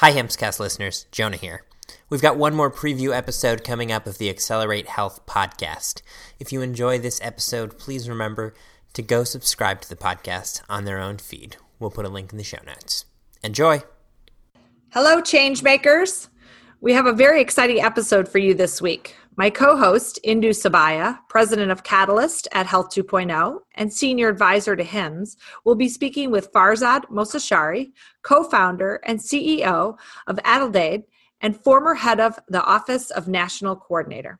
Hi, 0.00 0.12
Hempscast 0.12 0.60
listeners. 0.60 1.06
Jonah 1.10 1.38
here. 1.38 1.64
We've 2.10 2.20
got 2.20 2.36
one 2.36 2.54
more 2.54 2.70
preview 2.70 3.16
episode 3.16 3.64
coming 3.64 3.90
up 3.90 4.06
of 4.06 4.18
the 4.18 4.28
Accelerate 4.28 4.88
Health 4.88 5.24
podcast. 5.24 6.02
If 6.38 6.52
you 6.52 6.60
enjoy 6.60 6.98
this 6.98 7.18
episode, 7.22 7.78
please 7.78 8.06
remember 8.06 8.52
to 8.92 9.00
go 9.00 9.24
subscribe 9.24 9.80
to 9.80 9.88
the 9.88 9.96
podcast 9.96 10.60
on 10.68 10.84
their 10.84 10.98
own 10.98 11.16
feed. 11.16 11.56
We'll 11.78 11.90
put 11.90 12.04
a 12.04 12.10
link 12.10 12.30
in 12.30 12.36
the 12.36 12.44
show 12.44 12.58
notes. 12.66 13.06
Enjoy. 13.42 13.84
Hello, 14.90 15.22
changemakers. 15.22 16.28
We 16.82 16.92
have 16.92 17.06
a 17.06 17.12
very 17.14 17.40
exciting 17.40 17.80
episode 17.80 18.28
for 18.28 18.36
you 18.36 18.52
this 18.52 18.82
week. 18.82 19.16
My 19.38 19.50
co 19.50 19.76
host, 19.76 20.18
Indu 20.24 20.48
Subaiya, 20.48 21.18
president 21.28 21.70
of 21.70 21.82
Catalyst 21.82 22.48
at 22.52 22.64
Health 22.64 22.88
2.0 22.88 23.58
and 23.74 23.92
senior 23.92 24.30
advisor 24.30 24.74
to 24.74 24.82
HIMSS, 24.82 25.36
will 25.62 25.74
be 25.74 25.90
speaking 25.90 26.30
with 26.30 26.50
Farzad 26.52 27.02
Mostashari, 27.10 27.92
co 28.22 28.44
founder 28.44 28.98
and 29.04 29.18
CEO 29.18 29.98
of 30.26 30.36
Aledade 30.38 31.04
and 31.42 31.54
former 31.54 31.92
head 31.92 32.18
of 32.18 32.38
the 32.48 32.64
Office 32.64 33.10
of 33.10 33.28
National 33.28 33.76
Coordinator. 33.76 34.38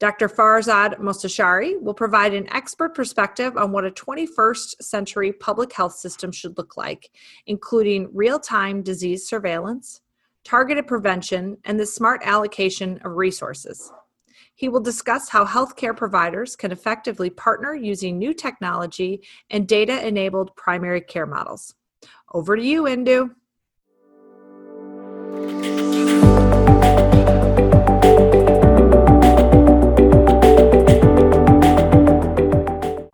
Dr. 0.00 0.28
Farzad 0.28 0.98
Mostashari 0.98 1.80
will 1.80 1.94
provide 1.94 2.34
an 2.34 2.52
expert 2.52 2.96
perspective 2.96 3.56
on 3.56 3.70
what 3.70 3.84
a 3.84 3.90
21st 3.92 4.82
century 4.82 5.32
public 5.32 5.72
health 5.72 5.94
system 5.94 6.32
should 6.32 6.58
look 6.58 6.76
like, 6.76 7.08
including 7.46 8.08
real 8.12 8.40
time 8.40 8.82
disease 8.82 9.28
surveillance, 9.28 10.00
targeted 10.44 10.86
prevention, 10.86 11.56
and 11.64 11.78
the 11.78 11.86
smart 11.86 12.20
allocation 12.24 12.98
of 13.04 13.12
resources. 13.12 13.92
He 14.54 14.68
will 14.68 14.80
discuss 14.80 15.28
how 15.28 15.44
healthcare 15.44 15.96
providers 15.96 16.56
can 16.56 16.72
effectively 16.72 17.30
partner 17.30 17.74
using 17.74 18.18
new 18.18 18.34
technology 18.34 19.22
and 19.50 19.66
data 19.66 20.06
enabled 20.06 20.54
primary 20.56 21.00
care 21.00 21.26
models. 21.26 21.74
Over 22.32 22.56
to 22.56 22.62
you, 22.62 22.84
Indu. 22.84 23.30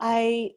I 0.00 0.50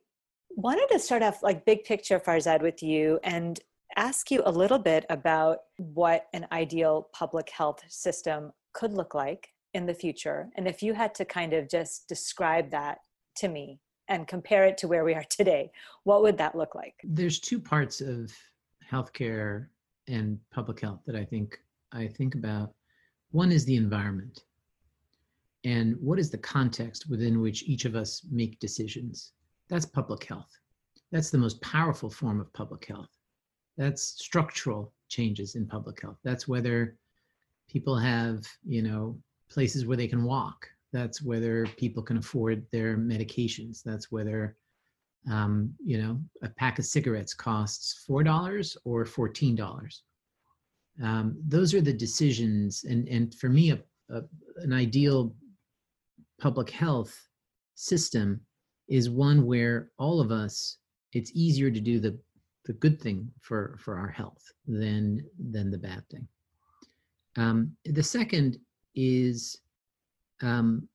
wanted 0.49 0.87
to 0.91 0.99
start 0.99 1.23
off 1.23 1.43
like 1.43 1.65
big 1.65 1.83
picture, 1.83 2.19
Farzad, 2.19 2.61
with 2.61 2.83
you 2.83 3.19
and 3.23 3.59
ask 3.95 4.31
you 4.31 4.41
a 4.45 4.51
little 4.51 4.79
bit 4.79 5.05
about 5.09 5.59
what 5.77 6.27
an 6.33 6.47
ideal 6.51 7.09
public 7.13 7.49
health 7.49 7.83
system 7.87 8.51
could 8.73 8.93
look 8.93 9.13
like 9.13 9.49
in 9.73 9.85
the 9.85 9.93
future. 9.93 10.49
And 10.55 10.67
if 10.67 10.83
you 10.83 10.93
had 10.93 11.15
to 11.15 11.25
kind 11.25 11.53
of 11.53 11.69
just 11.69 12.07
describe 12.07 12.71
that 12.71 12.99
to 13.37 13.47
me 13.47 13.79
and 14.07 14.27
compare 14.27 14.65
it 14.65 14.77
to 14.79 14.87
where 14.87 15.03
we 15.03 15.13
are 15.13 15.23
today, 15.29 15.71
what 16.03 16.21
would 16.21 16.37
that 16.37 16.55
look 16.55 16.75
like? 16.75 16.95
There's 17.03 17.39
two 17.39 17.59
parts 17.59 18.01
of 18.01 18.31
healthcare 18.89 19.67
and 20.07 20.39
public 20.51 20.81
health 20.81 20.99
that 21.05 21.15
I 21.15 21.23
think 21.23 21.57
I 21.93 22.07
think 22.07 22.35
about. 22.35 22.73
One 23.31 23.51
is 23.51 23.65
the 23.65 23.75
environment. 23.75 24.43
And 25.63 25.95
what 25.99 26.19
is 26.19 26.29
the 26.29 26.37
context 26.37 27.09
within 27.09 27.39
which 27.39 27.63
each 27.63 27.85
of 27.85 27.95
us 27.95 28.25
make 28.31 28.59
decisions? 28.59 29.33
That's 29.69 29.85
public 29.85 30.23
health. 30.23 30.51
That's 31.11 31.29
the 31.29 31.37
most 31.37 31.61
powerful 31.61 32.09
form 32.09 32.39
of 32.39 32.51
public 32.53 32.85
health. 32.85 33.09
That's 33.77 34.03
structural 34.03 34.93
changes 35.09 35.55
in 35.55 35.65
public 35.67 36.01
health. 36.01 36.17
That's 36.23 36.47
whether 36.47 36.97
people 37.69 37.97
have, 37.97 38.45
you 38.65 38.81
know, 38.81 39.17
places 39.49 39.85
where 39.85 39.97
they 39.97 40.07
can 40.07 40.23
walk. 40.23 40.67
That's 40.93 41.21
whether 41.21 41.65
people 41.77 42.03
can 42.03 42.17
afford 42.17 42.65
their 42.71 42.97
medications. 42.97 43.81
That's 43.83 44.11
whether, 44.11 44.57
um, 45.29 45.73
you 45.83 46.01
know, 46.01 46.19
a 46.43 46.49
pack 46.49 46.79
of 46.79 46.85
cigarettes 46.85 47.33
costs 47.33 48.05
$4 48.09 48.77
or 48.83 49.05
$14. 49.05 50.01
Um, 51.01 51.37
those 51.47 51.73
are 51.73 51.81
the 51.81 51.93
decisions. 51.93 52.83
And, 52.83 53.07
and 53.07 53.33
for 53.35 53.49
me, 53.49 53.71
a, 53.71 53.79
a, 54.09 54.21
an 54.57 54.73
ideal 54.73 55.33
public 56.39 56.69
health 56.69 57.17
system 57.75 58.41
is 58.89 59.09
one 59.09 59.45
where 59.45 59.89
all 59.97 60.19
of 60.19 60.31
us, 60.31 60.77
it's 61.13 61.31
easier 61.33 61.71
to 61.71 61.79
do 61.79 61.99
the 61.99 62.17
the 62.65 62.73
good 62.73 63.01
thing 63.01 63.29
for 63.41 63.77
for 63.79 63.97
our 63.97 64.09
health 64.09 64.43
than 64.67 65.25
than 65.51 65.71
the 65.71 65.77
bad 65.77 66.03
thing. 66.09 66.27
Um, 67.37 67.75
the 67.85 68.03
second 68.03 68.57
is 68.95 69.57
um, 70.41 70.87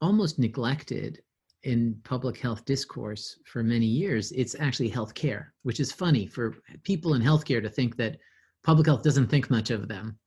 almost 0.00 0.38
neglected 0.38 1.22
in 1.62 2.00
public 2.04 2.38
health 2.38 2.64
discourse 2.64 3.38
for 3.44 3.62
many 3.62 3.86
years. 3.86 4.32
It's 4.32 4.56
actually 4.58 4.90
healthcare, 4.90 5.48
which 5.62 5.78
is 5.78 5.92
funny 5.92 6.26
for 6.26 6.56
people 6.84 7.14
in 7.14 7.22
healthcare 7.22 7.62
to 7.62 7.68
think 7.68 7.96
that 7.96 8.16
public 8.64 8.86
health 8.86 9.02
doesn't 9.02 9.28
think 9.28 9.50
much 9.50 9.70
of 9.70 9.88
them. 9.88 10.18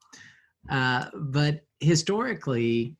Uh, 0.70 1.06
but 1.16 1.62
historically, 1.80 2.96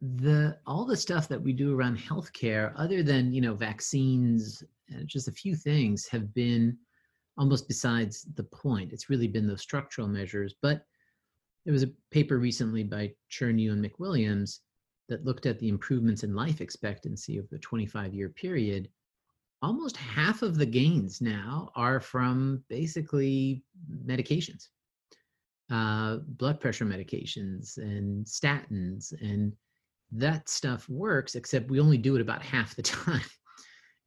the 0.00 0.58
all 0.66 0.84
the 0.84 0.96
stuff 0.96 1.28
that 1.28 1.42
we 1.42 1.52
do 1.52 1.76
around 1.76 1.98
healthcare, 1.98 2.72
other 2.76 3.02
than 3.02 3.32
you 3.32 3.40
know 3.40 3.54
vaccines 3.54 4.64
just 5.06 5.28
a 5.28 5.32
few 5.32 5.54
things 5.54 6.06
have 6.08 6.32
been 6.34 6.76
almost 7.38 7.68
besides 7.68 8.26
the 8.34 8.44
point. 8.44 8.92
It's 8.92 9.10
really 9.10 9.28
been 9.28 9.46
those 9.46 9.62
structural 9.62 10.08
measures. 10.08 10.54
But 10.60 10.84
there 11.64 11.72
was 11.72 11.82
a 11.82 11.92
paper 12.10 12.38
recently 12.38 12.84
by 12.84 13.12
Chernew 13.30 13.72
and 13.72 13.84
McWilliams 13.84 14.58
that 15.08 15.24
looked 15.24 15.46
at 15.46 15.58
the 15.58 15.68
improvements 15.68 16.22
in 16.22 16.34
life 16.34 16.60
expectancy 16.60 17.38
over 17.38 17.48
the 17.50 17.58
25 17.58 18.14
year 18.14 18.28
period. 18.28 18.88
Almost 19.62 19.96
half 19.96 20.42
of 20.42 20.56
the 20.56 20.66
gains 20.66 21.20
now 21.20 21.70
are 21.74 22.00
from 22.00 22.64
basically 22.68 23.62
medications, 24.06 24.68
uh, 25.70 26.18
blood 26.26 26.60
pressure 26.60 26.86
medications, 26.86 27.76
and 27.76 28.24
statins. 28.24 29.12
And 29.20 29.52
that 30.12 30.48
stuff 30.48 30.88
works, 30.88 31.34
except 31.34 31.70
we 31.70 31.80
only 31.80 31.98
do 31.98 32.16
it 32.16 32.22
about 32.22 32.42
half 32.42 32.74
the 32.74 32.82
time 32.82 33.22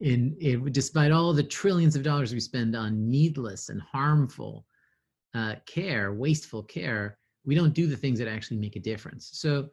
in, 0.03 0.35
in 0.39 0.71
despite 0.71 1.11
all 1.11 1.33
the 1.33 1.43
trillions 1.43 1.95
of 1.95 2.03
dollars 2.03 2.33
we 2.33 2.39
spend 2.39 2.75
on 2.75 3.09
needless 3.09 3.69
and 3.69 3.81
harmful 3.81 4.65
uh, 5.33 5.55
care, 5.65 6.13
wasteful 6.13 6.61
care, 6.63 7.17
we 7.45 7.55
don't 7.55 7.73
do 7.73 7.87
the 7.87 7.97
things 7.97 8.19
that 8.19 8.27
actually 8.27 8.57
make 8.57 8.75
a 8.75 8.81
difference. 8.81 9.29
So 9.33 9.69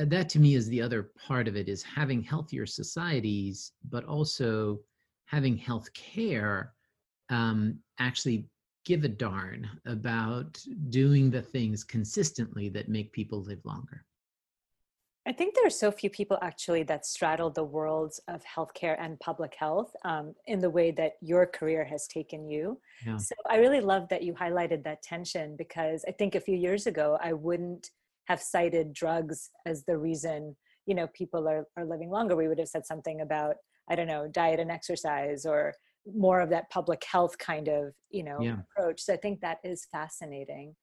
uh, 0.00 0.04
that 0.06 0.28
to 0.30 0.38
me 0.38 0.54
is 0.54 0.68
the 0.68 0.80
other 0.80 1.10
part 1.26 1.48
of 1.48 1.56
it 1.56 1.68
is 1.68 1.82
having 1.82 2.22
healthier 2.22 2.66
societies, 2.66 3.72
but 3.88 4.04
also 4.04 4.78
having 5.26 5.56
health 5.56 5.92
care 5.92 6.72
um, 7.28 7.78
actually 7.98 8.48
give 8.84 9.04
a 9.04 9.08
darn 9.08 9.68
about 9.86 10.58
doing 10.88 11.30
the 11.30 11.42
things 11.42 11.84
consistently 11.84 12.68
that 12.70 12.88
make 12.88 13.12
people 13.12 13.42
live 13.42 13.60
longer. 13.64 14.04
I 15.28 15.32
think 15.32 15.54
there 15.54 15.66
are 15.66 15.70
so 15.70 15.90
few 15.90 16.08
people 16.08 16.38
actually 16.40 16.84
that 16.84 17.04
straddle 17.04 17.50
the 17.50 17.62
worlds 17.62 18.18
of 18.28 18.42
healthcare 18.44 18.96
and 18.98 19.20
public 19.20 19.54
health 19.58 19.94
um, 20.06 20.34
in 20.46 20.58
the 20.58 20.70
way 20.70 20.90
that 20.92 21.12
your 21.20 21.44
career 21.44 21.84
has 21.84 22.06
taken 22.06 22.48
you. 22.48 22.80
Yeah. 23.06 23.18
So 23.18 23.34
I 23.50 23.56
really 23.56 23.82
love 23.82 24.08
that 24.08 24.22
you 24.22 24.32
highlighted 24.32 24.82
that 24.84 25.02
tension 25.02 25.54
because 25.58 26.02
I 26.08 26.12
think 26.12 26.34
a 26.34 26.40
few 26.40 26.56
years 26.56 26.86
ago 26.86 27.18
I 27.22 27.34
wouldn't 27.34 27.90
have 28.28 28.40
cited 28.40 28.94
drugs 28.94 29.50
as 29.66 29.84
the 29.84 29.98
reason 29.98 30.56
you 30.86 30.94
know 30.94 31.08
people 31.08 31.46
are, 31.46 31.66
are 31.76 31.84
living 31.84 32.08
longer. 32.08 32.34
We 32.34 32.48
would 32.48 32.58
have 32.58 32.68
said 32.68 32.86
something 32.86 33.20
about 33.20 33.56
I 33.90 33.96
don't 33.96 34.06
know 34.06 34.28
diet 34.28 34.60
and 34.60 34.70
exercise 34.70 35.44
or 35.44 35.74
more 36.10 36.40
of 36.40 36.48
that 36.48 36.70
public 36.70 37.04
health 37.04 37.36
kind 37.36 37.68
of 37.68 37.92
you 38.08 38.24
know 38.24 38.38
yeah. 38.40 38.56
approach. 38.60 39.02
So 39.02 39.12
I 39.12 39.18
think 39.18 39.42
that 39.42 39.58
is 39.62 39.86
fascinating 39.92 40.74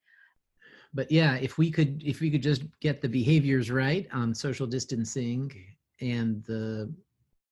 but 0.96 1.12
yeah, 1.12 1.36
if 1.36 1.58
we 1.58 1.70
could 1.70 2.02
if 2.04 2.22
we 2.22 2.32
could 2.32 2.42
just 2.42 2.64
get 2.80 3.02
the 3.02 3.10
behaviors 3.10 3.70
right 3.70 4.08
on 4.14 4.34
social 4.34 4.66
distancing 4.66 5.52
and 6.00 6.44
the 6.46 6.92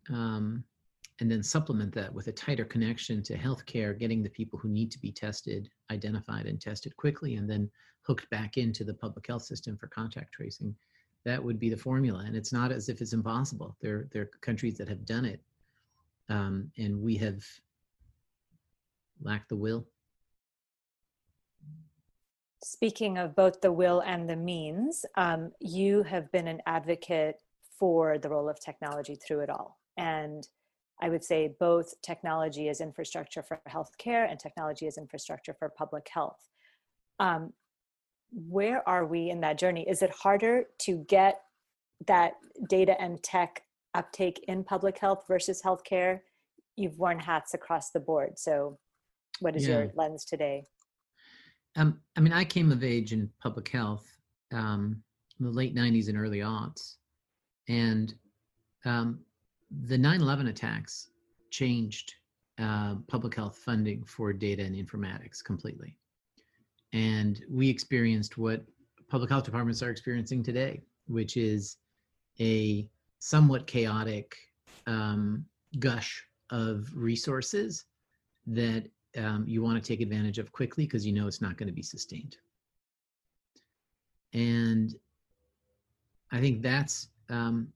um, 0.10 0.64
and 1.20 1.30
then 1.30 1.44
supplement 1.44 1.94
that 1.94 2.12
with 2.12 2.28
a 2.28 2.32
tighter 2.32 2.66
connection 2.66 3.22
to 3.24 3.38
healthcare, 3.38 4.00
getting 4.00 4.24
the 4.24 4.30
people 4.30 4.58
who 4.58 4.70
need 4.70 4.92
to 4.92 5.00
be 5.00 5.12
tested 5.12 5.70
identified 5.92 6.46
and 6.46 6.60
tested 6.60 6.96
quickly, 6.96 7.36
and 7.36 7.48
then 7.48 7.70
hooked 8.02 8.30
back 8.30 8.58
into 8.58 8.84
the 8.86 8.94
public 8.94 9.28
health 9.28 9.44
system 9.44 9.78
for 9.78 9.88
contact 9.88 10.34
tracing. 10.34 10.74
That 11.26 11.44
would 11.44 11.60
be 11.60 11.70
the 11.70 11.78
formula, 11.78 12.24
and 12.26 12.36
it's 12.36 12.54
not 12.54 12.72
as 12.72 12.88
if 12.90 13.02
it's 13.02 13.14
impossible. 13.14 13.76
There, 13.82 14.08
there 14.12 14.24
are 14.24 14.32
countries 14.42 14.78
that 14.78 14.90
have 14.90 15.06
done 15.06 15.26
it, 15.26 15.42
um, 16.30 16.72
and 16.78 17.02
we 17.02 17.18
have 17.18 17.44
lacked 19.22 19.50
the 19.50 19.56
will. 19.56 19.86
Speaking 22.64 23.18
of 23.18 23.36
both 23.36 23.60
the 23.60 23.74
will 23.74 24.00
and 24.00 24.30
the 24.30 24.38
means, 24.38 25.06
um, 25.16 25.52
you 25.60 26.04
have 26.04 26.32
been 26.32 26.48
an 26.48 26.62
advocate 26.66 27.42
for 27.78 28.18
the 28.18 28.30
role 28.30 28.48
of 28.48 28.60
technology 28.60 29.16
through 29.16 29.42
it 29.42 29.50
all. 29.50 29.80
And 29.98 30.48
I 31.02 31.10
would 31.10 31.26
say 31.26 31.54
both 31.60 32.02
technology 32.02 32.70
as 32.70 32.80
infrastructure 32.80 33.44
for 33.44 33.60
healthcare 33.68 34.30
and 34.30 34.40
technology 34.40 34.88
as 34.88 34.98
infrastructure 34.98 35.54
for 35.54 35.68
public 35.68 36.08
health. 36.08 36.48
Um, 37.20 37.52
where 38.32 38.88
are 38.88 39.06
we 39.06 39.30
in 39.30 39.42
that 39.42 39.58
journey? 39.58 39.86
Is 39.88 40.02
it 40.02 40.12
harder 40.12 40.66
to 40.80 41.06
get 41.10 41.42
that 42.08 42.36
data 42.70 43.00
and 43.00 43.22
tech 43.22 43.64
uptake 43.94 44.44
in 44.48 44.64
public 44.64 44.98
health 44.98 45.26
versus 45.28 45.62
healthcare? 45.62 46.22
You've 46.78 46.98
worn 46.98 47.20
hats 47.20 47.54
across 47.54 47.92
the 47.92 48.00
board. 48.00 48.40
So, 48.40 48.80
what 49.40 49.56
is 49.58 49.68
yeah. 49.68 49.80
your 49.80 49.92
lens 49.96 50.24
today? 50.24 50.64
Um, 51.76 52.00
I 52.16 52.20
mean, 52.20 52.34
I 52.34 52.44
came 52.44 52.72
of 52.72 52.84
age 52.84 53.14
in 53.14 53.30
public 53.42 53.70
health 53.70 54.06
um, 54.52 55.02
in 55.40 55.46
the 55.46 55.52
late 55.52 55.76
90s 55.76 56.08
and 56.08 56.18
early 56.18 56.40
aughts. 56.40 56.96
And 57.68 58.14
um, 58.86 59.20
the 59.86 59.98
9 59.98 60.22
11 60.22 60.48
attacks 60.48 61.10
changed 61.50 62.14
uh, 62.60 62.96
public 63.08 63.36
health 63.36 63.58
funding 63.58 64.04
for 64.04 64.34
data 64.34 64.64
and 64.64 64.76
informatics 64.76 65.44
completely. 65.44 65.98
And 66.94 67.44
we 67.50 67.70
experienced 67.70 68.38
what 68.38 68.64
public 69.10 69.30
health 69.30 69.46
departments 69.46 69.82
are 69.82 69.90
experiencing 69.90 70.44
today, 70.44 70.82
which 71.08 71.38
is 71.38 71.78
a 72.40 72.88
somewhat 73.20 73.66
chaotic 73.66 74.36
um, 74.86 75.46
gush 75.80 76.24
of 76.52 76.88
resources 76.94 77.86
that 78.46 78.86
um, 79.18 79.46
you 79.48 79.62
want 79.62 79.82
to 79.82 79.88
take 79.88 80.02
advantage 80.02 80.40
of 80.40 80.52
quickly 80.52 80.86
because 80.86 81.06
you 81.06 81.14
know 81.14 81.28
it's 81.28 81.42
not 81.42 81.58
going 81.58 81.68
to 81.68 81.74
be 81.74 81.84
sustained. 81.84 82.38
And 84.34 84.94
I 86.32 86.40
think 86.40 86.62
that's 86.62 87.10
um, 87.30 87.68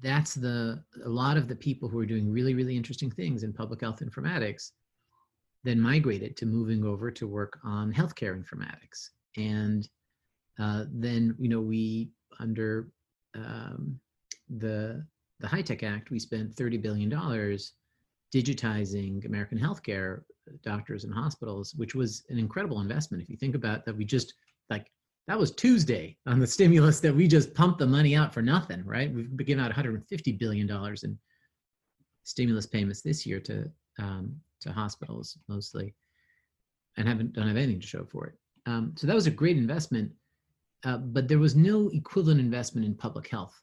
that's 0.00 0.34
the 0.34 0.82
a 1.04 1.08
lot 1.08 1.36
of 1.36 1.48
the 1.48 1.56
people 1.56 1.88
who 1.88 1.98
are 1.98 2.06
doing 2.06 2.30
really 2.30 2.54
really 2.54 2.76
interesting 2.76 3.10
things 3.10 3.42
in 3.42 3.52
public 3.52 3.80
health 3.80 4.00
informatics 4.00 4.70
then 5.62 5.78
migrated 5.78 6.36
to 6.38 6.46
moving 6.46 6.84
over 6.84 7.10
to 7.10 7.26
work 7.26 7.58
on 7.64 7.92
healthcare 7.92 8.40
informatics 8.42 9.10
and 9.36 9.88
uh, 10.58 10.84
then 10.90 11.34
you 11.38 11.48
know 11.48 11.60
we 11.60 12.08
under 12.38 12.88
um, 13.34 13.98
the 14.58 15.04
the 15.40 15.62
tech 15.62 15.82
Act 15.82 16.10
we 16.10 16.18
spent 16.18 16.54
30 16.54 16.78
billion 16.78 17.08
dollars 17.08 17.72
digitizing 18.32 19.24
American 19.26 19.58
healthcare 19.58 20.22
doctors 20.62 21.04
and 21.04 21.14
hospitals, 21.14 21.74
which 21.74 21.94
was 21.94 22.24
an 22.28 22.38
incredible 22.38 22.80
investment. 22.80 23.22
If 23.22 23.28
you 23.28 23.36
think 23.36 23.54
about 23.54 23.84
that, 23.84 23.96
we 23.96 24.04
just 24.04 24.34
like 24.68 24.86
that 25.26 25.38
was 25.38 25.50
Tuesday 25.52 26.16
on 26.26 26.38
the 26.38 26.46
stimulus 26.56 27.00
that 27.00 27.14
we 27.14 27.28
just 27.28 27.54
pumped 27.54 27.78
the 27.78 27.86
money 27.86 28.16
out 28.16 28.32
for 28.32 28.42
nothing, 28.42 28.84
right? 28.84 29.12
We've 29.12 29.36
given 29.36 29.62
out 29.62 29.68
150 29.68 30.32
billion 30.32 30.66
dollars 30.66 31.04
in 31.04 31.18
stimulus 32.24 32.66
payments 32.66 33.02
this 33.02 33.26
year 33.26 33.40
to 33.40 33.70
um, 33.98 34.36
to 34.60 34.72
hospitals 34.72 35.38
mostly, 35.48 35.94
and 36.96 37.08
haven't 37.08 37.32
don't 37.32 37.48
have 37.48 37.56
anything 37.56 37.80
to 37.80 37.86
show 37.86 38.04
for 38.04 38.26
it. 38.26 38.34
Um, 38.66 38.94
so 38.96 39.06
that 39.06 39.16
was 39.16 39.26
a 39.26 39.32
great 39.32 39.56
investment, 39.56 40.12
uh, 40.84 40.98
but 40.98 41.28
there 41.28 41.38
was 41.38 41.56
no 41.56 41.88
equivalent 41.90 42.40
investment 42.40 42.86
in 42.86 42.94
public 42.94 43.28
health. 43.28 43.60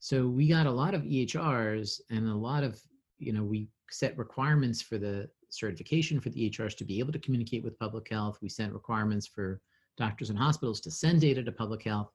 So 0.00 0.28
we 0.28 0.48
got 0.48 0.66
a 0.66 0.70
lot 0.70 0.94
of 0.94 1.02
EHRs 1.02 2.00
and 2.10 2.28
a 2.28 2.34
lot 2.34 2.62
of 2.62 2.80
you 3.18 3.32
know 3.32 3.42
we 3.42 3.68
set 3.90 4.16
requirements 4.18 4.82
for 4.82 4.98
the 4.98 5.28
certification 5.50 6.20
for 6.20 6.30
the 6.30 6.50
EHRs 6.50 6.76
to 6.76 6.84
be 6.84 6.98
able 6.98 7.12
to 7.12 7.18
communicate 7.18 7.64
with 7.64 7.78
public 7.78 8.08
health. 8.10 8.38
We 8.42 8.48
set 8.48 8.72
requirements 8.72 9.26
for 9.26 9.60
doctors 9.96 10.30
and 10.30 10.38
hospitals 10.38 10.80
to 10.82 10.90
send 10.90 11.20
data 11.20 11.42
to 11.42 11.52
public 11.52 11.82
health, 11.82 12.12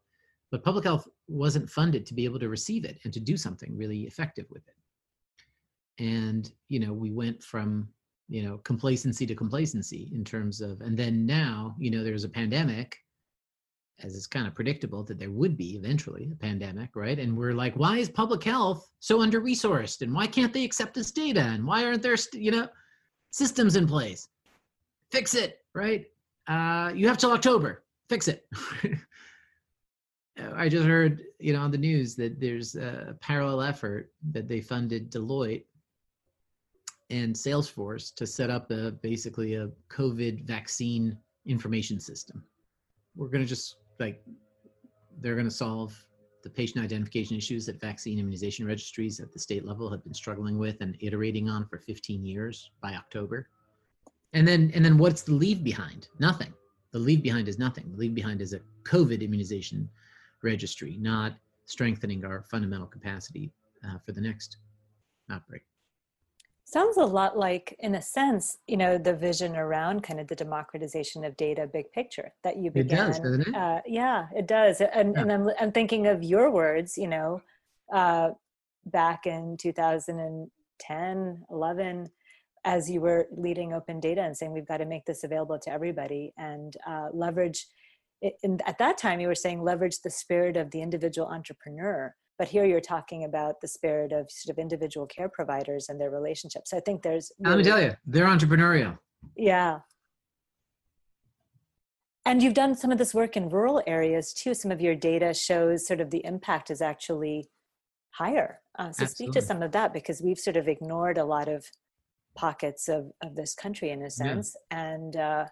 but 0.52 0.64
public 0.64 0.86
health 0.86 1.08
wasn't 1.28 1.70
funded 1.70 2.06
to 2.06 2.14
be 2.14 2.26
able 2.26 2.40
to 2.40 2.50
receive 2.50 2.86
it 2.86 3.00
and 3.04 3.14
to 3.14 3.20
do 3.20 3.36
something 3.36 3.76
really 3.76 4.02
effective 4.02 4.46
with 4.50 4.64
it. 4.68 6.04
And, 6.04 6.52
you 6.70 6.80
know, 6.80 6.94
we 6.94 7.12
went 7.12 7.44
from, 7.44 7.88
you 8.30 8.44
know, 8.44 8.58
complacency 8.60 9.26
to 9.28 9.36
complacency 9.36 10.12
in 10.14 10.24
terms 10.24 10.62
of, 10.62 10.82
and 10.82 10.98
then 10.98 11.26
now, 11.26 11.76
you 11.78 11.92
know, 11.92 12.04
there's 12.04 12.24
a 12.24 12.30
pandemic 12.30 12.98
as 14.02 14.16
it's 14.16 14.28
kind 14.28 14.48
of 14.48 14.56
predictable 14.56 15.04
that 15.04 15.20
there 15.20 15.32
would 15.32 15.56
be 15.56 15.76
eventually 15.76 16.30
a 16.32 16.36
pandemic, 16.36 16.96
right? 16.96 17.20
And 17.20 17.38
we're 17.38 17.54
like, 17.54 17.76
why 17.76 17.98
is 17.98 18.10
public 18.10 18.44
health 18.44 18.90
so 19.00 19.22
under 19.22 19.40
resourced? 19.40 20.02
And 20.02 20.14
why 20.14 20.28
can't 20.28 20.52
they 20.52 20.64
accept 20.64 20.94
this 20.94 21.12
data? 21.12 21.42
And 21.42 21.66
why 21.66 21.86
aren't 21.86 22.02
there, 22.02 22.16
you 22.34 22.52
know, 22.52 22.68
systems 23.32 23.76
in 23.76 23.88
place? 23.88 24.28
Fix 25.12 25.36
it, 25.36 25.60
right? 25.74 26.06
Uh, 26.48 26.92
you 26.96 27.08
have 27.08 27.18
till 27.18 27.32
October, 27.32 27.84
fix 28.10 28.28
it. 28.28 28.48
I 30.56 30.68
just 30.68 30.86
heard, 30.86 31.22
you 31.40 31.54
know, 31.54 31.62
on 31.62 31.72
the 31.72 31.78
news 31.78 32.16
that 32.16 32.40
there's 32.40 32.76
a 32.76 33.16
parallel 33.22 33.62
effort 33.62 34.12
that 34.32 34.48
they 34.48 34.62
funded 34.62 35.12
Deloitte 35.12 35.66
and 37.10 37.36
Salesforce 37.36 38.14
to 38.16 38.26
set 38.26 38.50
up 38.50 38.72
a 38.72 38.92
basically 38.92 39.56
a 39.56 39.70
COVID 39.90 40.46
vaccine 40.46 41.18
information 41.46 42.00
system. 42.00 42.44
We're 43.16 43.28
going 43.28 43.44
to 43.44 43.48
just 43.48 43.76
like 44.04 44.22
they're 45.22 45.36
going 45.36 45.48
to 45.48 45.62
solve 45.66 45.92
the 46.44 46.50
patient 46.50 46.84
identification 46.84 47.38
issues 47.38 47.66
that 47.66 47.80
vaccine 47.80 48.20
immunization 48.20 48.68
registries 48.68 49.22
at 49.22 49.32
the 49.32 49.40
state 49.40 49.66
level 49.66 49.90
have 49.90 50.04
been 50.04 50.14
struggling 50.14 50.58
with 50.58 50.82
and 50.82 50.98
iterating 51.00 51.50
on 51.50 51.66
for 51.66 51.78
15 51.78 52.26
years 52.26 52.72
by 52.82 52.94
October. 52.96 53.48
And 54.34 54.46
then 54.48 54.72
and 54.76 54.84
then 54.84 54.98
what's 54.98 55.22
the 55.22 55.34
leave 55.34 55.64
behind? 55.64 56.10
Nothing. 56.20 56.54
The 56.92 57.00
leave 57.00 57.24
behind 57.24 57.48
is 57.48 57.58
nothing. 57.58 57.86
The 57.92 57.98
leave 57.98 58.14
behind 58.14 58.42
is 58.42 58.54
a 58.54 58.60
COVID 58.84 59.22
immunization 59.22 59.90
registry, 60.44 60.98
not 61.00 61.34
strengthening 61.66 62.26
our 62.26 62.44
fundamental 62.52 62.88
capacity 62.88 63.54
uh, 63.88 63.98
for 64.06 64.12
the 64.12 64.22
next 64.22 64.58
outbreak. 65.32 65.64
Sounds 66.66 66.98
a 66.98 67.06
lot 67.06 67.38
like, 67.38 67.76
in 67.80 67.96
a 67.96 68.02
sense, 68.02 68.58
you 68.68 68.78
know, 68.78 68.98
the 68.98 69.14
vision 69.14 69.56
around 69.56 70.02
kind 70.02 70.20
of 70.20 70.28
the 70.28 70.36
democratization 70.36 71.26
of 71.26 71.36
data, 71.36 71.68
big 71.72 71.92
picture 71.92 72.34
that 72.44 72.58
you 72.58 72.72
began. 72.72 72.98
It 72.98 73.08
does, 73.08 73.20
doesn't 73.20 73.48
it? 73.48 73.56
Uh, 73.56 73.82
yeah, 73.86 74.28
it 74.36 74.48
does. 74.48 74.82
And, 74.82 75.14
yeah. 75.14 75.22
and 75.22 75.32
I'm, 75.32 75.50
I'm 75.60 75.72
thinking 75.72 76.08
of 76.08 76.24
your 76.24 76.52
words, 76.52 76.98
you 76.98 77.08
know, 77.08 77.42
uh, 77.94 78.32
back 78.86 79.26
in 79.26 79.58
2010, 79.58 81.46
11, 81.52 82.10
as 82.66 82.90
you 82.90 83.02
were 83.02 83.28
leading 83.36 83.74
open 83.74 84.00
data 84.00 84.22
and 84.22 84.36
saying 84.36 84.54
we've 84.54 84.68
got 84.68 84.78
to 84.78 84.86
make 84.86 85.06
this 85.06 85.24
available 85.24 85.60
to 85.60 85.70
everybody 85.70 86.34
and 86.38 86.78
uh, 86.88 87.10
leverage. 87.12 87.68
It, 88.22 88.36
at 88.66 88.78
that 88.78 88.98
time, 88.98 89.20
you 89.20 89.28
were 89.28 89.36
saying 89.36 89.62
leverage 89.62 90.00
the 90.00 90.10
spirit 90.10 90.56
of 90.56 90.72
the 90.72 90.82
individual 90.82 91.28
entrepreneur 91.28 92.16
but 92.38 92.48
here 92.48 92.66
you're 92.66 92.82
talking 92.82 93.24
about 93.24 93.62
the 93.62 93.68
spirit 93.68 94.12
of 94.12 94.30
sort 94.32 94.56
of 94.56 94.60
individual 94.60 95.06
care 95.06 95.30
providers 95.30 95.88
and 95.90 96.00
their 96.00 96.10
relationships. 96.10 96.74
I 96.74 96.80
think 96.80 97.04
there's 97.04 97.32
really, 97.40 97.58
let 97.58 97.66
me 97.66 97.72
tell 97.72 97.82
you 97.82 97.96
they're 98.06 98.26
entrepreneurial. 98.26 98.98
Yeah. 99.38 99.80
And 102.26 102.42
you've 102.42 102.54
done 102.54 102.76
some 102.76 102.92
of 102.92 102.98
this 102.98 103.14
work 103.14 103.36
in 103.36 103.50
rural 103.50 103.84
areas 103.86 104.34
too. 104.34 104.54
Some 104.54 104.72
of 104.72 104.82
your 104.82 104.96
data 104.96 105.34
shows 105.34 105.86
sort 105.86 106.00
of 106.00 106.10
the 106.10 106.26
impact 106.26 106.72
is 106.72 106.82
actually 106.82 107.50
higher. 108.12 108.62
Uh, 108.80 108.92
so 108.92 109.04
Absolutely. 109.04 109.08
speak 109.08 109.32
to 109.34 109.42
some 109.42 109.62
of 109.62 109.72
that 109.74 109.94
because 109.94 110.22
we've 110.22 110.40
sort 110.40 110.56
of 110.56 110.68
ignored 110.68 111.18
a 111.18 111.26
lot 111.26 111.48
of 111.48 111.66
pockets 112.36 112.88
of, 112.88 113.12
of 113.22 113.36
this 113.36 113.54
country 113.54 113.90
in 113.90 114.02
a 114.02 114.10
sense. 114.10 114.56
Yeah. 114.72 114.86
and 114.86 115.16
uh, 115.16 115.46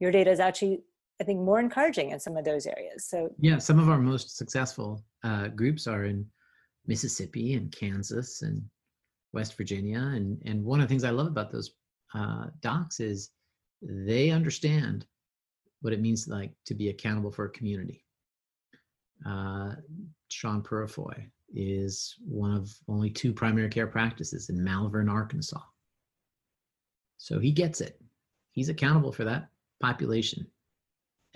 your 0.00 0.10
data 0.12 0.30
is 0.30 0.38
actually 0.38 0.82
I 1.20 1.24
think 1.24 1.40
more 1.40 1.58
encouraging 1.58 2.10
in 2.10 2.20
some 2.20 2.36
of 2.36 2.44
those 2.44 2.66
areas. 2.66 3.06
So 3.06 3.34
yeah, 3.40 3.58
some 3.58 3.78
of 3.78 3.88
our 3.88 3.98
most 3.98 4.36
successful 4.36 5.04
uh, 5.24 5.48
groups 5.48 5.86
are 5.86 6.04
in 6.04 6.26
Mississippi 6.86 7.54
and 7.54 7.72
Kansas 7.72 8.42
and 8.42 8.62
West 9.32 9.56
Virginia, 9.56 9.98
and 9.98 10.40
and 10.44 10.64
one 10.64 10.80
of 10.80 10.84
the 10.84 10.88
things 10.88 11.04
I 11.04 11.10
love 11.10 11.26
about 11.26 11.50
those 11.50 11.72
uh, 12.14 12.46
docs 12.60 13.00
is 13.00 13.30
they 13.82 14.30
understand 14.30 15.06
what 15.80 15.92
it 15.92 16.00
means 16.00 16.28
like 16.28 16.52
to 16.66 16.74
be 16.74 16.88
accountable 16.88 17.30
for 17.30 17.46
a 17.46 17.50
community. 17.50 18.04
Uh, 19.26 19.74
Sean 20.28 20.62
Purifoy 20.62 21.30
is 21.54 22.16
one 22.26 22.54
of 22.54 22.70
only 22.88 23.10
two 23.10 23.32
primary 23.32 23.68
care 23.68 23.86
practices 23.86 24.50
in 24.50 24.62
Malvern, 24.62 25.08
Arkansas. 25.08 25.60
So 27.18 27.38
he 27.38 27.52
gets 27.52 27.80
it. 27.80 28.00
He's 28.52 28.68
accountable 28.68 29.12
for 29.12 29.24
that 29.24 29.48
population 29.80 30.46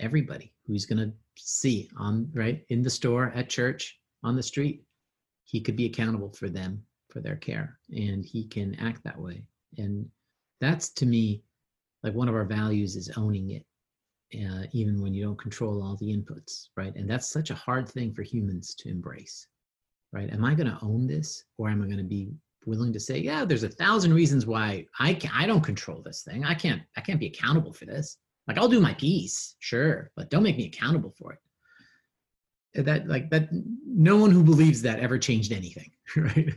everybody 0.03 0.53
who's 0.67 0.85
going 0.85 0.99
to 0.99 1.11
see 1.35 1.89
on 1.97 2.29
right 2.33 2.63
in 2.69 2.83
the 2.83 2.89
store 2.89 3.31
at 3.35 3.49
church 3.49 3.99
on 4.23 4.35
the 4.35 4.43
street 4.43 4.83
he 5.45 5.61
could 5.61 5.75
be 5.75 5.85
accountable 5.85 6.31
for 6.31 6.49
them 6.49 6.83
for 7.09 7.19
their 7.19 7.35
care 7.35 7.77
and 7.91 8.25
he 8.25 8.45
can 8.45 8.75
act 8.75 9.03
that 9.03 9.19
way. 9.19 9.43
And 9.77 10.09
that's 10.59 10.89
to 10.93 11.05
me 11.05 11.43
like 12.01 12.13
one 12.13 12.27
of 12.27 12.35
our 12.35 12.45
values 12.45 12.95
is 12.95 13.11
owning 13.15 13.51
it 13.51 13.65
uh, 14.35 14.63
even 14.71 14.99
when 14.99 15.13
you 15.13 15.23
don't 15.23 15.39
control 15.39 15.83
all 15.83 15.95
the 15.97 16.11
inputs 16.11 16.69
right? 16.75 16.95
And 16.95 17.09
that's 17.09 17.29
such 17.29 17.51
a 17.51 17.55
hard 17.55 17.87
thing 17.87 18.13
for 18.13 18.23
humans 18.23 18.73
to 18.79 18.89
embrace 18.89 19.47
right? 20.11 20.31
Am 20.31 20.43
i 20.43 20.53
going 20.53 20.69
to 20.69 20.79
own 20.81 21.07
this 21.07 21.43
or 21.57 21.69
am 21.69 21.81
i 21.81 21.85
going 21.85 21.97
to 21.97 22.03
be 22.03 22.31
willing 22.65 22.93
to 22.93 22.99
say 22.99 23.17
yeah 23.17 23.43
there's 23.43 23.63
a 23.63 23.69
thousand 23.69 24.13
reasons 24.13 24.45
why 24.45 24.85
i 24.97 25.13
can, 25.13 25.29
i 25.33 25.45
don't 25.45 25.63
control 25.63 26.01
this 26.01 26.23
thing. 26.23 26.45
I 26.45 26.53
can't 26.53 26.81
i 26.97 27.01
can't 27.01 27.19
be 27.19 27.27
accountable 27.27 27.73
for 27.73 27.85
this 27.85 28.17
like 28.47 28.57
I'll 28.57 28.67
do 28.67 28.79
my 28.79 28.93
piece, 28.93 29.55
sure, 29.59 30.11
but 30.15 30.29
don't 30.29 30.43
make 30.43 30.57
me 30.57 30.65
accountable 30.65 31.13
for 31.17 31.33
it. 31.33 32.85
That 32.85 33.07
like 33.07 33.29
that 33.29 33.49
no 33.85 34.17
one 34.17 34.31
who 34.31 34.43
believes 34.43 34.81
that 34.81 34.99
ever 34.99 35.19
changed 35.19 35.51
anything, 35.51 35.91
right? 36.15 36.53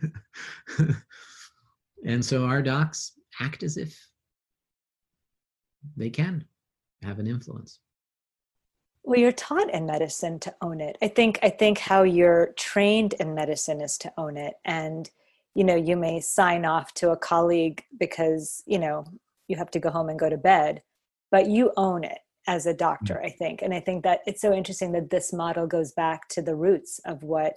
and 2.07 2.25
so 2.25 2.47
our 2.47 2.63
docs 2.63 3.13
act 3.41 3.63
as 3.63 3.77
if 3.77 3.99
they 5.97 6.09
can 6.09 6.45
have 7.03 7.19
an 7.19 7.27
influence. 7.27 7.81
Well, 9.03 9.21
you're 9.21 9.31
taught 9.31 9.73
in 9.73 9.87
medicine 9.87 10.41
to 10.41 10.55
own 10.63 10.81
it. 10.81 10.97
I 11.01 11.09
think 11.09 11.39
I 11.43 11.51
think 11.51 11.79
how 11.79 12.03
you're 12.03 12.55
trained 12.57 13.13
in 13.21 13.35
medicine 13.35 13.81
is 13.81 13.99
to 13.99 14.13
own 14.17 14.37
it. 14.37 14.55
And 14.65 15.09
you 15.55 15.65
know, 15.65 15.77
you 15.77 15.97
may 15.97 16.21
sign 16.21 16.67
off 16.67 16.93
to 16.95 17.13
a 17.13 17.17
colleague 17.17 17.83
because, 17.99 18.63
you 18.67 18.79
know, 18.79 19.07
you 19.49 19.57
have 19.57 19.71
to 19.71 19.79
go 19.79 19.89
home 19.89 20.11
and 20.11 20.19
go 20.19 20.29
to 20.29 20.37
bed 20.37 20.83
but 21.31 21.49
you 21.49 21.73
own 21.77 22.05
it 22.05 22.19
as 22.47 22.67
a 22.67 22.75
doctor 22.75 23.15
mm-hmm. 23.15 23.27
i 23.27 23.31
think 23.31 23.63
and 23.63 23.75
i 23.75 23.81
think 23.81 24.03
that 24.05 24.21
it's 24.27 24.41
so 24.41 24.53
interesting 24.53 24.93
that 24.93 25.11
this 25.11 25.33
model 25.33 25.67
goes 25.67 25.93
back 25.93 26.29
to 26.29 26.43
the 26.43 26.55
roots 26.55 27.01
of 27.05 27.23
what 27.23 27.55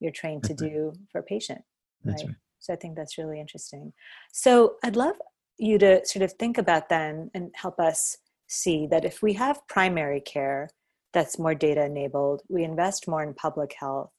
you're 0.00 0.12
trained 0.12 0.42
to 0.42 0.54
do 0.54 0.92
for 1.10 1.20
a 1.20 1.24
patient 1.24 1.62
that's 2.04 2.22
right? 2.22 2.28
right 2.28 2.36
so 2.58 2.72
i 2.72 2.76
think 2.76 2.96
that's 2.96 3.18
really 3.18 3.40
interesting 3.40 3.92
so 4.32 4.74
i'd 4.84 4.96
love 4.96 5.16
you 5.58 5.78
to 5.78 6.04
sort 6.04 6.22
of 6.22 6.32
think 6.32 6.58
about 6.58 6.88
then 6.88 7.30
and 7.34 7.50
help 7.54 7.78
us 7.78 8.16
see 8.48 8.86
that 8.86 9.04
if 9.04 9.22
we 9.22 9.32
have 9.32 9.66
primary 9.68 10.20
care 10.20 10.68
that's 11.12 11.38
more 11.38 11.54
data 11.54 11.84
enabled 11.84 12.42
we 12.48 12.64
invest 12.64 13.06
more 13.06 13.22
in 13.22 13.34
public 13.34 13.74
health 13.78 14.10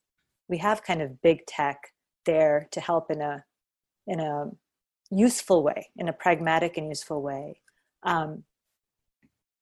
we 0.48 0.58
have 0.58 0.82
kind 0.82 1.02
of 1.02 1.20
big 1.22 1.44
tech 1.46 1.78
there 2.26 2.68
to 2.70 2.80
help 2.80 3.10
in 3.10 3.20
a 3.20 3.44
in 4.06 4.20
a 4.20 4.46
useful 5.10 5.62
way 5.62 5.88
in 5.96 6.08
a 6.08 6.12
pragmatic 6.12 6.76
and 6.76 6.88
useful 6.88 7.22
way 7.22 7.60
um, 8.04 8.44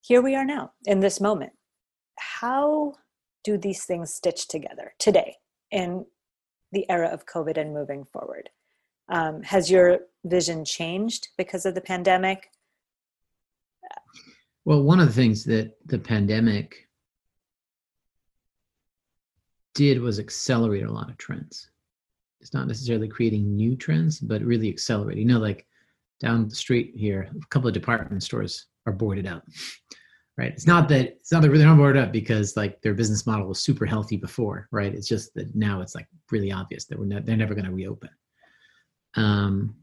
here 0.03 0.21
we 0.21 0.35
are 0.35 0.43
now 0.43 0.73
in 0.85 0.99
this 0.99 1.21
moment. 1.21 1.53
How 2.19 2.95
do 3.43 3.57
these 3.57 3.85
things 3.85 4.13
stitch 4.13 4.49
together 4.49 4.93
today 4.99 5.37
in 5.71 6.05
the 6.73 6.89
era 6.89 7.07
of 7.07 7.25
COVID 7.25 7.57
and 7.57 7.73
moving 7.73 8.03
forward? 8.11 8.49
Um, 9.07 9.41
has 9.43 9.71
your 9.71 9.99
vision 10.25 10.65
changed 10.65 11.29
because 11.37 11.65
of 11.65 11.73
the 11.73 11.81
pandemic? 11.81 12.49
Well, 14.65 14.83
one 14.83 14.99
of 14.99 15.07
the 15.07 15.13
things 15.13 15.45
that 15.45 15.77
the 15.85 15.99
pandemic 15.99 16.89
did 19.73 20.01
was 20.01 20.19
accelerate 20.19 20.83
a 20.83 20.91
lot 20.91 21.09
of 21.09 21.17
trends. 21.17 21.69
It's 22.41 22.53
not 22.53 22.67
necessarily 22.67 23.07
creating 23.07 23.55
new 23.55 23.77
trends, 23.77 24.19
but 24.19 24.41
really 24.41 24.69
accelerating. 24.69 25.29
You 25.29 25.35
know, 25.35 25.39
like 25.39 25.65
down 26.19 26.49
the 26.49 26.55
street 26.55 26.91
here, 26.93 27.29
a 27.33 27.47
couple 27.47 27.69
of 27.69 27.73
department 27.73 28.21
stores 28.21 28.65
are 28.85 28.93
boarded 28.93 29.27
up 29.27 29.43
right? 30.35 30.51
It's 30.51 30.65
not 30.65 30.89
that 30.89 31.05
it's 31.05 31.31
not 31.31 31.43
that 31.43 31.49
they're 31.49 31.67
not 31.67 31.77
boarded 31.77 32.01
up 32.01 32.11
because 32.11 32.57
like 32.57 32.81
their 32.81 32.95
business 32.95 33.27
model 33.27 33.47
was 33.47 33.59
super 33.59 33.85
healthy 33.85 34.17
before 34.17 34.67
right? 34.71 34.93
It's 34.93 35.07
just 35.07 35.33
that 35.35 35.55
now 35.55 35.81
it's 35.81 35.95
like 35.95 36.07
really 36.31 36.51
obvious 36.51 36.85
that 36.85 36.97
we're 36.97 37.05
ne- 37.05 37.21
they're 37.21 37.37
never 37.37 37.53
going 37.53 37.65
to 37.65 37.71
reopen. 37.71 38.09
Um 39.15 39.75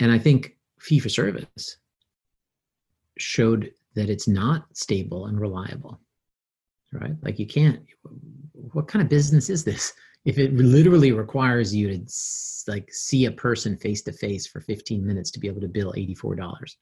and 0.00 0.12
i 0.12 0.18
think 0.18 0.56
fee 0.80 0.98
for 0.98 1.08
service 1.08 1.78
showed 3.18 3.72
that 3.94 4.10
it's 4.10 4.28
not 4.28 4.66
stable 4.74 5.26
and 5.26 5.40
reliable 5.40 6.00
right? 6.92 7.16
Like 7.22 7.38
you 7.38 7.46
can't 7.46 7.80
what 8.52 8.88
kind 8.88 9.02
of 9.02 9.08
business 9.08 9.50
is 9.50 9.64
this 9.64 9.92
if 10.24 10.38
it 10.38 10.52
literally 10.54 11.12
requires 11.12 11.74
you 11.74 11.88
to 11.88 12.04
like 12.68 12.92
see 12.92 13.26
a 13.26 13.30
person 13.30 13.76
face 13.76 14.02
to 14.02 14.12
face 14.12 14.46
for 14.46 14.60
15 14.60 15.06
minutes 15.06 15.30
to 15.30 15.38
be 15.38 15.46
able 15.46 15.60
to 15.60 15.68
bill 15.68 15.92
$84 15.96 16.74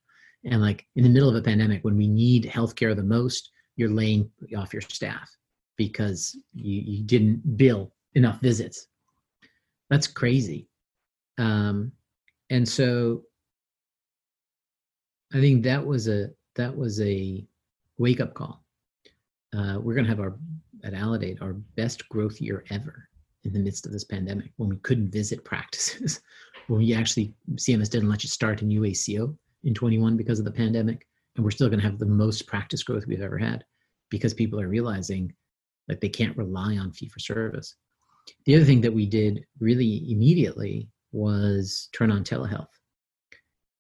and 0.45 0.61
like 0.61 0.87
in 0.97 1.03
the 1.03 1.09
middle 1.09 1.29
of 1.29 1.37
a 1.37 1.43
pandemic, 1.43 1.85
when 1.85 1.97
we 1.97 2.09
need 2.09 2.45
healthcare 2.45 2.95
the 2.95 3.03
most, 3.03 3.51
you're 3.77 3.91
laying 3.91 4.31
off 4.57 4.73
your 4.73 4.83
staff 4.83 5.31
because 5.77 6.37
you, 6.53 6.81
you 6.81 7.03
didn't 7.05 7.57
bill 7.57 7.93
enough 8.15 8.41
visits. 8.41 8.87
That's 9.91 10.07
crazy. 10.07 10.69
Um, 11.39 11.93
and 12.51 12.69
so 12.69 13.23
I 15.33 15.41
think 15.41 15.65
that 15.65 15.85
was 15.85 16.09
a 16.09 16.29
that 16.57 16.77
was 16.77 17.01
a 17.01 17.45
wake 17.99 18.21
up 18.21 18.35
call. 18.35 18.65
Uh, 19.57 19.79
we're 19.81 19.95
going 19.95 20.05
to 20.05 20.11
have 20.11 20.21
our 20.21 20.39
at 20.85 20.93
Aledade 20.93 21.41
our 21.43 21.55
best 21.77 22.09
growth 22.09 22.41
year 22.41 22.65
ever 22.71 23.09
in 23.45 23.53
the 23.53 23.59
midst 23.59 23.87
of 23.87 23.93
this 23.93 24.05
pandemic 24.05 24.53
when 24.57 24.69
we 24.69 24.77
couldn't 24.77 25.11
visit 25.11 25.45
practices 25.45 26.21
when 26.69 26.81
we 26.81 26.95
actually 26.95 27.35
CMS 27.55 27.91
didn't 27.91 28.09
let 28.09 28.23
you 28.23 28.29
start 28.29 28.63
a 28.63 28.65
new 28.65 28.85
ACO 28.85 29.37
in 29.65 29.75
21 29.75 30.17
because 30.17 30.39
of 30.39 30.45
the 30.45 30.51
pandemic 30.51 31.07
and 31.37 31.45
we're 31.45 31.51
still 31.51 31.69
going 31.69 31.81
to 31.81 31.87
have 31.87 31.99
the 31.99 32.07
most 32.07 32.47
practice 32.47 32.83
growth 32.83 33.07
we've 33.07 33.21
ever 33.21 33.39
had 33.39 33.65
because 34.11 34.35
people 34.35 34.61
are 34.61 34.69
realizing 34.69 35.33
that 35.89 36.01
they 36.01 36.09
can't 36.09 36.37
rely 36.37 36.77
on 36.77 36.93
fee 36.93 37.09
for 37.09 37.19
service. 37.19 37.77
The 38.47 38.55
other 38.57 38.65
thing 38.65 38.81
that 38.83 38.95
we 38.95 39.07
did 39.07 39.45
really 39.61 40.11
immediately 40.11 40.89
was 41.13 41.89
turn 41.93 42.11
on 42.11 42.25
telehealth. 42.25 42.69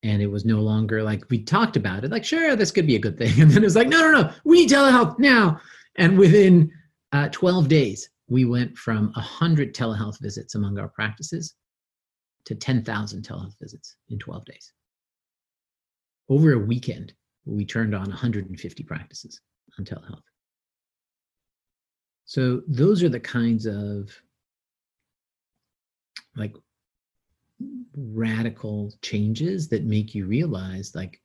And 0.03 0.21
it 0.21 0.26
was 0.26 0.45
no 0.45 0.61
longer 0.61 1.03
like 1.03 1.25
we 1.31 1.43
talked 1.43 1.76
about 1.76 2.05
it 2.05 2.11
like 2.11 2.25
sure 2.25 2.57
this 2.57 2.71
could 2.71 2.87
be 2.87 2.97
a 2.97 3.00
good 3.00 3.17
thing. 3.17 3.33
And 3.41 3.50
then 3.50 3.62
it 3.62 3.67
was 3.67 3.76
like 3.76 3.88
no 3.88 4.00
no 4.00 4.23
no 4.23 4.31
we 4.45 4.61
need 4.61 4.71
telehealth 4.71 5.19
now. 5.19 5.61
And 5.97 6.19
within 6.19 6.71
uh, 7.12 7.29
12 7.31 7.69
days 7.69 8.11
we 8.29 8.45
went 8.45 8.76
from 8.76 9.12
100 9.12 9.75
telehealth 9.75 10.21
visits 10.21 10.57
among 10.57 10.79
our 10.79 10.88
practices 10.88 11.55
to 12.47 12.55
10,000 12.55 13.23
telehealth 13.23 13.55
visits 13.61 13.97
in 14.11 14.19
12 14.19 14.45
days 14.45 14.73
over 16.28 16.52
a 16.52 16.59
weekend, 16.59 17.12
we 17.45 17.64
turned 17.64 17.95
on 17.95 18.09
150 18.09 18.83
practices 18.85 19.40
on 19.78 19.85
telehealth. 19.85 20.23
So 22.25 22.62
those 22.66 23.02
are 23.02 23.09
the 23.09 23.21
kinds 23.21 23.66
of 23.66 24.11
like 26.37 26.54
radical 27.97 28.93
changes 29.02 29.69
that 29.69 29.85
make 29.85 30.14
you 30.14 30.26
realize 30.26 30.95
like 30.95 31.21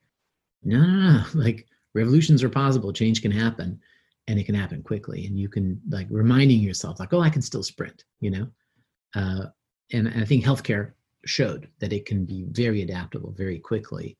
no 0.62 0.78
no 0.78 0.86
no 0.86 1.24
like 1.34 1.66
revolutions 1.94 2.42
are 2.42 2.48
possible 2.48 2.92
change 2.92 3.22
can 3.22 3.32
happen 3.32 3.80
and 4.28 4.38
it 4.38 4.44
can 4.44 4.54
happen 4.54 4.82
quickly 4.82 5.26
and 5.26 5.38
you 5.38 5.48
can 5.48 5.80
like 5.88 6.06
reminding 6.10 6.60
yourself 6.60 7.00
like 7.00 7.12
oh 7.12 7.20
i 7.20 7.30
can 7.30 7.42
still 7.42 7.62
sprint 7.62 8.04
you 8.20 8.30
know 8.30 8.46
uh, 9.16 9.46
and, 9.92 10.06
and 10.06 10.22
i 10.22 10.24
think 10.24 10.44
healthcare 10.44 10.92
showed 11.24 11.68
that 11.80 11.92
it 11.92 12.06
can 12.06 12.24
be 12.24 12.46
very 12.50 12.82
adaptable 12.82 13.32
very 13.36 13.58
quickly 13.58 14.16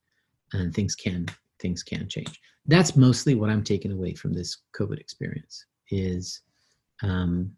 and 0.53 0.75
things 0.75 0.95
can 0.95 1.27
things 1.61 1.83
can 1.83 2.09
change. 2.09 2.41
That's 2.67 2.97
mostly 2.97 3.35
what 3.35 3.51
I'm 3.51 3.65
taking 3.65 3.93
away 3.93 4.15
from 4.15 4.33
this 4.33 4.59
COVID 4.79 4.99
experience 4.99 5.65
is 5.91 6.41
um, 7.03 7.53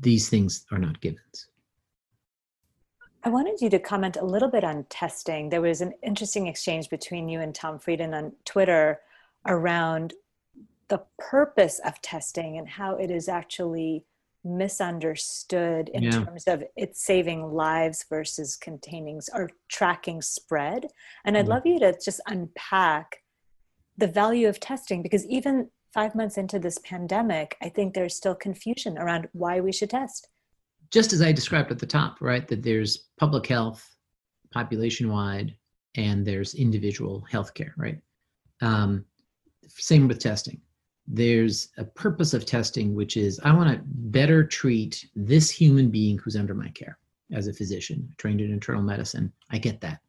these 0.00 0.28
things 0.28 0.64
are 0.70 0.78
not 0.78 1.00
givens. 1.00 1.48
I 3.24 3.30
wanted 3.30 3.60
you 3.60 3.70
to 3.70 3.78
comment 3.78 4.18
a 4.20 4.24
little 4.24 4.50
bit 4.50 4.64
on 4.64 4.84
testing. 4.90 5.48
There 5.48 5.62
was 5.62 5.80
an 5.80 5.94
interesting 6.02 6.46
exchange 6.46 6.90
between 6.90 7.28
you 7.28 7.40
and 7.40 7.54
Tom 7.54 7.78
Frieden 7.78 8.12
on 8.12 8.32
Twitter 8.44 9.00
around 9.46 10.12
the 10.88 11.02
purpose 11.18 11.80
of 11.84 12.00
testing 12.02 12.58
and 12.58 12.68
how 12.68 12.96
it 12.96 13.10
is 13.10 13.28
actually 13.28 14.04
misunderstood 14.44 15.90
in 15.94 16.04
yeah. 16.04 16.24
terms 16.24 16.44
of 16.46 16.62
it's 16.76 17.04
saving 17.04 17.52
lives 17.52 18.04
versus 18.08 18.56
containing 18.56 19.20
or 19.32 19.48
tracking 19.68 20.20
spread. 20.22 20.86
And 21.24 21.36
I'd 21.36 21.46
mm 21.46 21.54
love 21.54 21.66
you 21.66 21.78
to 21.78 21.96
just 22.04 22.20
unpack 22.26 23.18
the 23.96 24.08
value 24.08 24.48
of 24.48 24.58
testing 24.58 25.02
because 25.02 25.24
even 25.26 25.70
five 25.92 26.14
months 26.14 26.36
into 26.36 26.58
this 26.58 26.78
pandemic, 26.78 27.56
I 27.62 27.68
think 27.68 27.94
there's 27.94 28.16
still 28.16 28.34
confusion 28.34 28.98
around 28.98 29.28
why 29.32 29.60
we 29.60 29.72
should 29.72 29.90
test. 29.90 30.28
Just 30.90 31.12
as 31.12 31.22
I 31.22 31.30
described 31.30 31.70
at 31.70 31.78
the 31.78 31.86
top, 31.86 32.20
right? 32.20 32.46
That 32.48 32.62
there's 32.62 33.06
public 33.18 33.46
health, 33.46 33.88
population 34.52 35.10
wide, 35.10 35.56
and 35.96 36.26
there's 36.26 36.54
individual 36.54 37.24
healthcare, 37.32 37.70
right? 37.76 37.98
Um, 38.60 39.04
same 39.68 40.08
with 40.08 40.18
testing 40.18 40.60
there's 41.06 41.68
a 41.76 41.84
purpose 41.84 42.32
of 42.34 42.46
testing, 42.46 42.94
which 42.94 43.16
is 43.16 43.40
I 43.44 43.54
want 43.54 43.70
to 43.70 43.82
better 43.86 44.44
treat 44.44 45.06
this 45.14 45.50
human 45.50 45.90
being 45.90 46.18
who's 46.18 46.36
under 46.36 46.54
my 46.54 46.68
care 46.68 46.98
as 47.32 47.46
a 47.46 47.52
physician, 47.52 48.12
trained 48.16 48.40
in 48.40 48.52
internal 48.52 48.82
medicine. 48.82 49.32
I 49.50 49.58
get 49.58 49.80
that. 49.82 50.00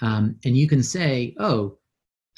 Um, 0.00 0.36
and 0.44 0.56
you 0.56 0.68
can 0.68 0.82
say, 0.82 1.34
oh, 1.38 1.78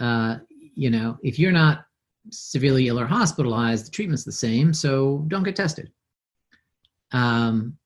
uh, 0.01 0.39
you 0.49 0.91
know, 0.91 1.19
if 1.23 1.39
you're 1.39 1.53
not 1.53 1.87
severely 2.31 2.89
ill 2.89 3.01
or 3.01 3.07
hospitalized, 3.07 3.87
the 3.87 3.91
treatment's 3.91 4.25
the 4.25 4.33
same, 4.33 4.75
so 4.75 5.25
don't 5.29 5.45
get 5.45 5.57
tested. 5.57 5.91
Um, 7.13 7.77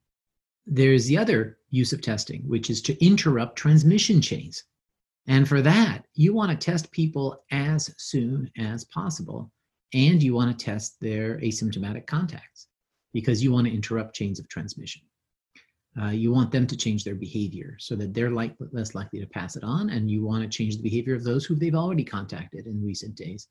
there's 0.66 1.06
the 1.06 1.18
other 1.18 1.58
use 1.70 1.92
of 1.92 2.00
testing, 2.00 2.42
which 2.42 2.70
is 2.70 2.80
to 2.82 3.04
interrupt 3.04 3.56
transmission 3.56 4.20
chains. 4.20 4.64
And 5.26 5.46
for 5.46 5.62
that, 5.62 6.06
you 6.14 6.32
want 6.32 6.50
to 6.50 6.56
test 6.56 6.90
people 6.90 7.44
as 7.50 7.94
soon 7.98 8.50
as 8.58 8.84
possible 8.84 9.50
and 9.94 10.22
you 10.22 10.34
want 10.34 10.56
to 10.56 10.64
test 10.64 11.00
their 11.00 11.38
asymptomatic 11.38 12.06
contacts 12.06 12.68
because 13.12 13.42
you 13.42 13.52
want 13.52 13.66
to 13.66 13.74
interrupt 13.74 14.14
chains 14.14 14.38
of 14.38 14.48
transmission. 14.48 15.02
Uh, 16.00 16.10
you 16.10 16.32
want 16.32 16.52
them 16.52 16.66
to 16.68 16.76
change 16.76 17.02
their 17.02 17.16
behavior 17.16 17.76
so 17.80 17.96
that 17.96 18.14
they're 18.14 18.30
like, 18.30 18.54
less 18.72 18.94
likely 18.94 19.18
to 19.18 19.26
pass 19.26 19.56
it 19.56 19.64
on, 19.64 19.90
and 19.90 20.08
you 20.08 20.24
want 20.24 20.42
to 20.42 20.48
change 20.48 20.76
the 20.76 20.82
behavior 20.82 21.14
of 21.14 21.24
those 21.24 21.44
who 21.44 21.56
they've 21.56 21.74
already 21.74 22.04
contacted 22.04 22.66
in 22.66 22.84
recent 22.84 23.16
days. 23.16 23.48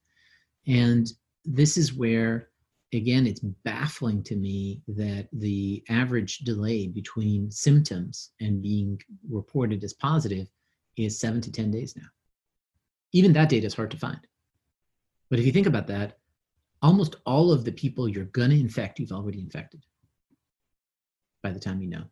And 0.65 1.11
this 1.43 1.75
is 1.75 1.93
where, 1.93 2.49
again, 2.93 3.27
it's 3.27 3.41
baffling 3.41 4.23
to 4.23 4.37
me 4.37 4.81
that 4.87 5.27
the 5.33 5.83
average 5.89 6.39
delay 6.39 6.87
between 6.87 7.51
symptoms 7.51 8.31
and 8.39 8.61
being 8.61 9.01
reported 9.29 9.83
as 9.83 9.93
positive 9.93 10.47
is 10.95 11.19
seven 11.19 11.41
to 11.41 11.51
10 11.51 11.71
days 11.71 11.95
now. 11.97 12.07
Even 13.11 13.33
that 13.33 13.49
data 13.49 13.67
is 13.67 13.73
hard 13.73 13.91
to 13.91 13.97
find. 13.97 14.19
But 15.29 15.39
if 15.39 15.45
you 15.45 15.51
think 15.51 15.67
about 15.67 15.87
that, 15.87 16.18
almost 16.81 17.17
all 17.25 17.51
of 17.51 17.65
the 17.65 17.71
people 17.71 18.07
you're 18.07 18.25
going 18.25 18.49
to 18.51 18.59
infect, 18.59 18.99
you've 18.99 19.11
already 19.11 19.39
infected 19.39 19.85
by 21.43 21.51
the 21.51 21.59
time 21.59 21.81
you 21.81 21.89
know. 21.89 22.03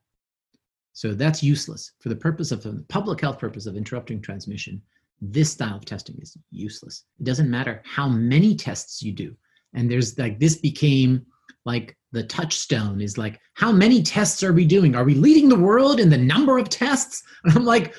So 0.94 1.14
that's 1.14 1.44
useless 1.44 1.92
for 2.00 2.10
the 2.10 2.16
purpose 2.16 2.52
of 2.52 2.64
the 2.64 2.84
public 2.90 3.22
health 3.22 3.40
purpose 3.40 3.66
of 3.66 3.76
interrupting 3.76 4.22
transmission. 4.22 4.82
this 5.20 5.52
style 5.52 5.78
of 5.78 5.86
testing 5.86 6.16
is 6.22 6.38
useless. 6.52 7.06
It 7.20 7.24
doesn't 7.24 7.50
matter 7.50 7.82
how 7.86 8.08
many 8.08 8.56
tests 8.56 9.02
you 9.02 9.12
do. 9.12 9.36
And 9.74 9.90
there's 9.90 10.18
like, 10.18 10.40
this 10.40 10.58
became 10.58 11.26
like 11.66 11.98
the 12.12 12.24
touchstone 12.24 13.02
is 13.02 13.18
like, 13.18 13.40
how 13.56 13.72
many 13.72 14.02
tests 14.04 14.44
are 14.44 14.54
we 14.54 14.66
doing? 14.66 14.96
Are 14.96 15.04
we 15.04 15.16
leading 15.16 15.50
the 15.50 15.60
world 15.60 16.00
in 16.00 16.10
the 16.10 16.18
number 16.18 16.58
of 16.58 16.70
tests? 16.70 17.24
And 17.44 17.54
I'm 17.58 17.66
like, 17.66 17.96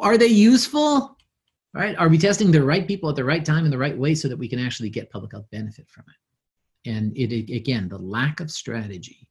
are 0.00 0.16
they 0.16 0.26
useful? 0.26 1.16
Right? 1.74 1.96
Are 1.96 2.08
we 2.08 2.18
testing 2.18 2.50
the 2.50 2.62
right 2.62 2.86
people 2.86 3.08
at 3.08 3.16
the 3.16 3.24
right 3.24 3.44
time 3.44 3.64
in 3.64 3.70
the 3.70 3.78
right 3.78 3.96
way 3.96 4.14
so 4.14 4.28
that 4.28 4.36
we 4.36 4.48
can 4.48 4.58
actually 4.58 4.90
get 4.90 5.10
public 5.10 5.32
health 5.32 5.46
benefit 5.50 5.88
from 5.88 6.04
it? 6.08 6.90
And 6.90 7.16
it 7.16 7.32
again, 7.54 7.88
the 7.88 7.98
lack 7.98 8.40
of 8.40 8.50
strategy 8.50 9.28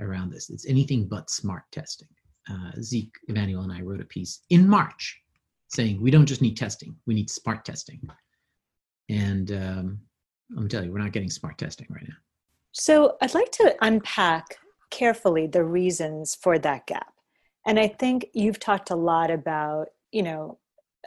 around 0.00 0.30
this. 0.30 0.50
It's 0.50 0.66
anything 0.66 1.06
but 1.06 1.30
smart 1.30 1.64
testing. 1.72 2.08
Uh, 2.50 2.72
Zeke 2.80 3.14
Emanuel 3.28 3.62
and 3.62 3.72
I 3.72 3.80
wrote 3.82 4.00
a 4.00 4.06
piece 4.06 4.40
in 4.50 4.68
March 4.68 5.18
saying 5.68 6.00
we 6.00 6.10
don't 6.10 6.26
just 6.26 6.42
need 6.42 6.56
testing, 6.56 6.96
we 7.06 7.14
need 7.14 7.30
smart 7.30 7.64
testing. 7.64 8.00
And 9.10 9.52
um, 9.52 9.98
let 10.54 10.62
me 10.62 10.68
tell 10.68 10.84
you, 10.84 10.92
we're 10.92 10.98
not 10.98 11.12
getting 11.12 11.30
smart 11.30 11.58
testing 11.58 11.86
right 11.90 12.06
now. 12.08 12.16
So 12.72 13.16
I'd 13.20 13.34
like 13.34 13.52
to 13.52 13.74
unpack 13.82 14.58
carefully 14.90 15.46
the 15.46 15.64
reasons 15.64 16.34
for 16.34 16.58
that 16.58 16.86
gap. 16.86 17.12
And 17.66 17.78
I 17.78 17.88
think 17.88 18.28
you've 18.32 18.58
talked 18.58 18.90
a 18.90 18.96
lot 18.96 19.30
about, 19.30 19.88
you 20.10 20.22
know, 20.22 20.58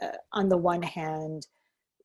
uh, 0.02 0.16
on 0.32 0.48
the 0.48 0.56
one 0.56 0.82
hand, 0.82 1.46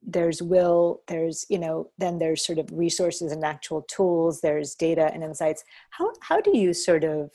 there's 0.02 0.42
will, 0.42 1.02
there's, 1.08 1.46
you 1.50 1.60
know, 1.60 1.90
then 1.98 2.20
there's 2.20 2.46
sort 2.46 2.60
of 2.60 2.72
resources 2.72 3.32
and 3.32 3.44
actual 3.44 3.82
tools, 3.84 4.42
there's 4.42 4.76
data 4.76 5.12
and 5.14 5.24
insights. 5.24 5.64
How, 5.90 6.12
how 6.22 6.40
do 6.40 6.56
you 6.58 6.74
sort 6.74 7.04
of 7.04 7.32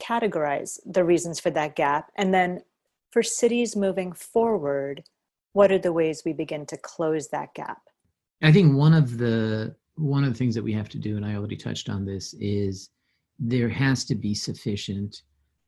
categorize 0.00 0.78
the 0.86 1.04
reasons 1.04 1.38
for 1.38 1.50
that 1.50 1.76
gap? 1.76 2.10
And 2.16 2.32
then 2.32 2.62
for 3.10 3.22
cities 3.22 3.76
moving 3.76 4.12
forward, 4.12 5.04
what 5.52 5.72
are 5.72 5.78
the 5.78 5.92
ways 5.92 6.22
we 6.24 6.32
begin 6.32 6.66
to 6.66 6.76
close 6.76 7.28
that 7.28 7.54
gap? 7.54 7.82
I 8.42 8.52
think 8.52 8.76
one 8.76 8.94
of 8.94 9.18
the 9.18 9.74
one 9.96 10.22
of 10.22 10.32
the 10.32 10.38
things 10.38 10.54
that 10.54 10.62
we 10.62 10.72
have 10.74 10.88
to 10.90 10.98
do, 10.98 11.16
and 11.16 11.26
I 11.26 11.34
already 11.34 11.56
touched 11.56 11.88
on 11.88 12.04
this, 12.04 12.32
is 12.34 12.90
there 13.40 13.68
has 13.68 14.04
to 14.04 14.14
be 14.14 14.32
sufficient 14.32 15.22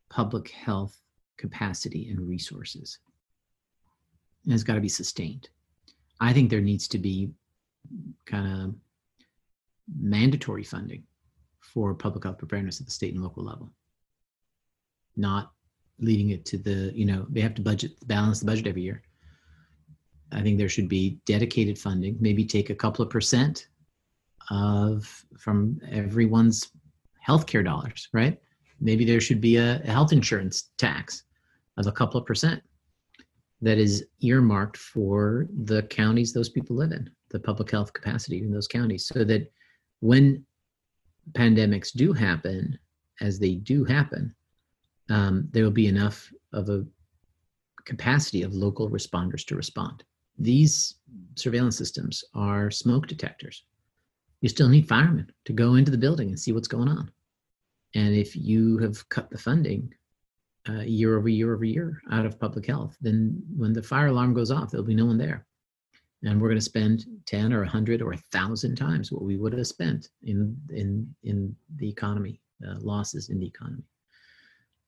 public 0.09 0.51
health 0.51 1.01
capacity 1.37 2.11
and 2.11 2.29
resources. 2.29 2.99
And 4.45 4.55
it's 4.55 4.63
got 4.63 4.75
to 4.75 4.81
be 4.81 4.89
sustained. 4.89 5.49
I 6.21 6.33
think 6.33 6.51
there 6.51 6.61
needs 6.61 6.89
to 6.89 6.99
be 6.99 7.31
kind 8.27 8.63
of 8.63 8.75
mandatory 9.99 10.65
funding 10.65 11.05
for 11.61 11.95
public 11.95 12.25
health 12.25 12.39
preparedness 12.39 12.81
at 12.81 12.87
the 12.87 12.93
state 12.93 13.15
and 13.15 13.23
local 13.23 13.45
level, 13.45 13.71
not 15.17 15.53
leading 15.99 16.31
it 16.31 16.45
to 16.47 16.59
the, 16.59 16.93
you 16.95 17.05
know, 17.05 17.27
they 17.31 17.41
have 17.41 17.55
to 17.55 17.63
budget, 17.63 17.93
balance 18.07 18.41
the 18.41 18.47
budget 18.47 18.67
every 18.67 18.83
year. 18.83 19.03
I 20.33 20.43
think 20.43 20.59
there 20.59 20.69
should 20.69 20.89
be 20.89 21.19
dedicated 21.27 21.79
funding, 21.79 22.17
maybe 22.21 22.45
take 22.45 22.71
a 22.71 22.75
couple 22.75 23.05
of 23.05 23.11
percent 23.11 23.69
of 24.51 25.25
from 25.39 25.81
everyone's 25.91 26.71
healthcare 27.27 27.65
dollars, 27.65 28.09
right? 28.13 28.39
Maybe 28.81 29.05
there 29.05 29.21
should 29.21 29.41
be 29.41 29.57
a, 29.57 29.81
a 29.83 29.91
health 29.91 30.13
insurance 30.13 30.71
tax 30.79 31.25
of 31.77 31.87
a 31.87 31.93
couple 31.93 32.19
of 32.21 32.27
percent 32.27 32.63
that 33.63 33.79
is 33.79 34.07
earmarked 34.21 34.77
for 34.77 35.47
the 35.65 35.83
counties 35.85 36.33
those 36.33 36.49
people 36.49 36.77
live 36.77 36.93
in, 36.93 37.11
the 37.31 37.41
public 37.41 37.71
health 37.71 37.93
capacity 37.93 38.43
in 38.43 38.51
those 38.51 38.69
counties, 38.69 39.07
so 39.07 39.25
that 39.25 39.53
when 40.01 40.45
pandemics 41.33 41.93
do 41.93 42.13
happen, 42.13 42.79
as 43.21 43.39
they 43.39 43.55
do 43.55 43.85
happen, 43.85 44.35
um, 45.11 45.49
there 45.53 45.65
will 45.65 45.71
be 45.71 45.89
enough 45.89 46.33
of 46.53 46.69
a 46.69 46.87
capacity 47.85 48.43
of 48.43 48.55
local 48.55 48.89
responders 48.89 49.45
to 49.47 49.57
respond. 49.57 50.05
These 50.39 50.95
surveillance 51.35 51.77
systems 51.77 52.25
are 52.35 52.71
smoke 52.71 53.07
detectors 53.07 53.65
you 54.41 54.49
still 54.49 54.69
need 54.69 54.89
firemen 54.89 55.31
to 55.45 55.53
go 55.53 55.75
into 55.75 55.91
the 55.91 55.99
building 55.99 56.29
and 56.29 56.39
see 56.39 56.53
what's 56.53 56.69
going 56.69 56.89
on. 56.89 57.11
And 57.95 58.15
if 58.15 58.37
you 58.37 58.79
have 58.79 59.07
cut 59.09 59.31
the 59.31 59.39
funding 59.39 59.93
uh, 60.69 60.83
year 60.83 61.17
over 61.17 61.29
year 61.29 61.55
over 61.55 61.65
year 61.65 62.01
out 62.11 62.27
of 62.27 62.39
public 62.39 62.67
health, 62.67 62.97
then 63.01 63.41
when 63.57 63.73
the 63.73 63.83
fire 63.83 64.09
alarm 64.09 64.35
goes 64.35 64.51
off, 64.51 64.71
there'll 64.71 64.87
be 64.87 64.95
no 64.95 65.07
one 65.07 65.19
there. 65.19 65.47
And 66.23 66.41
we're 66.41 66.49
going 66.49 66.59
to 66.59 66.65
spend 66.65 67.07
10 67.27 67.53
or 67.53 67.61
100 67.61 68.03
or 68.03 68.11
1,000 68.11 68.77
times 68.77 69.11
what 69.11 69.23
we 69.23 69.39
would 69.39 69.55
have 69.55 69.67
spent 69.67 70.11
in, 70.23 70.55
in, 70.69 71.15
in 71.23 71.57
the 71.77 71.89
economy, 71.89 72.41
uh, 72.67 72.75
losses 72.81 73.31
in 73.31 73.41
the 73.41 73.47
economy. 73.47 73.85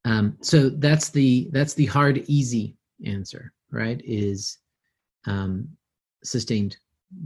Um, 0.04 0.37
so 0.42 0.68
that's 0.68 1.11
the 1.11 1.48
that's 1.52 1.74
the 1.74 1.87
hard, 1.87 2.24
easy 2.26 2.76
answer, 3.06 3.52
right? 3.70 4.00
Is 4.04 4.58
um, 5.26 5.68
sustained 6.24 6.76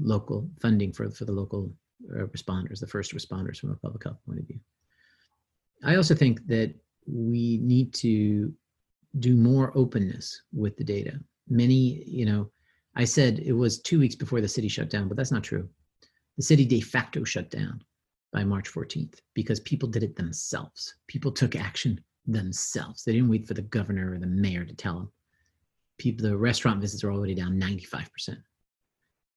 local 0.00 0.48
funding 0.60 0.92
for, 0.92 1.10
for 1.10 1.24
the 1.24 1.32
local 1.32 1.72
uh, 2.12 2.26
responders, 2.26 2.80
the 2.80 2.86
first 2.86 3.14
responders 3.14 3.58
from 3.58 3.70
a 3.70 3.76
public 3.76 4.04
health 4.04 4.18
point 4.26 4.38
of 4.38 4.46
view. 4.46 4.60
I 5.84 5.96
also 5.96 6.14
think 6.14 6.46
that 6.46 6.74
we 7.06 7.58
need 7.58 7.92
to 7.94 8.52
do 9.18 9.36
more 9.36 9.72
openness 9.76 10.42
with 10.52 10.76
the 10.76 10.84
data. 10.84 11.18
Many, 11.48 12.04
you 12.06 12.26
know, 12.26 12.50
I 12.94 13.04
said 13.04 13.38
it 13.38 13.52
was 13.52 13.80
two 13.80 13.98
weeks 13.98 14.14
before 14.14 14.40
the 14.40 14.48
city 14.48 14.68
shut 14.68 14.90
down, 14.90 15.08
but 15.08 15.16
that's 15.16 15.32
not 15.32 15.44
true. 15.44 15.68
The 16.36 16.42
city 16.42 16.64
de 16.64 16.80
facto 16.80 17.24
shut 17.24 17.50
down 17.50 17.82
by 18.32 18.44
March 18.44 18.72
14th 18.72 19.20
because 19.34 19.60
people 19.60 19.88
did 19.88 20.02
it 20.02 20.16
themselves. 20.16 20.94
People 21.06 21.32
took 21.32 21.56
action 21.56 22.00
themselves. 22.26 23.04
They 23.04 23.12
didn't 23.12 23.30
wait 23.30 23.46
for 23.46 23.54
the 23.54 23.62
governor 23.62 24.12
or 24.12 24.18
the 24.18 24.26
mayor 24.26 24.64
to 24.64 24.74
tell 24.74 24.94
them. 24.94 25.12
People, 25.98 26.28
the 26.28 26.36
restaurant 26.36 26.80
visits 26.80 27.04
are 27.04 27.12
already 27.12 27.34
down 27.34 27.58
95%. 27.58 28.36